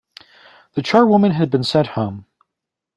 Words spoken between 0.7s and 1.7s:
The charwoman had been